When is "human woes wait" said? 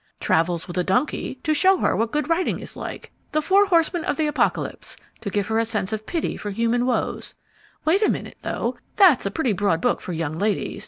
6.49-8.01